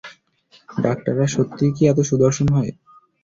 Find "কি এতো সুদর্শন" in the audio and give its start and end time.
1.75-2.47